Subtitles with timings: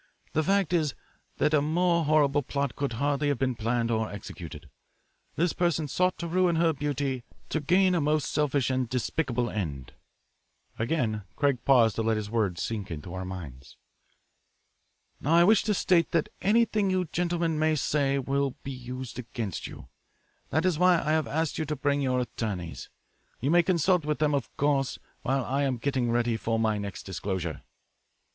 [0.33, 0.95] The fact is
[1.37, 4.67] that a more horrible plot could hardly have been planned or executed.
[5.35, 9.93] This person sought to ruin her beauty to gain a most selfish and despicable end."
[10.79, 13.77] Again Craig paused to let his words sink into our minds.
[15.19, 19.67] "Now I wish to state that anything you gentlemen may say will be used against
[19.67, 19.87] you.
[20.49, 22.89] That is why I have asked you to bring your attorneys.
[23.39, 27.61] You may consult with them, of course, while I am getting ready my next disclosure."